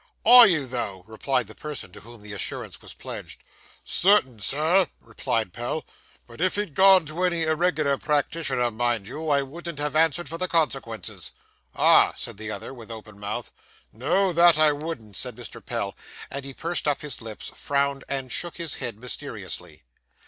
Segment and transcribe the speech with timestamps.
[0.25, 3.43] 'Are you, though?' replied the person to whom the assurance was pledged.
[3.85, 5.85] 'Certain sure,' replied Pell;
[6.25, 10.39] 'but if he'd gone to any irregular practitioner, mind you, I wouldn't have answered for
[10.39, 11.33] the consequences.'
[11.75, 13.51] 'Ah!' said the other, with open mouth.
[13.93, 15.63] 'No, that I wouldn't,' said Mr.
[15.63, 15.95] Pell;
[16.31, 19.83] and he pursed up his lips, frowned, and shook his head mysteriously.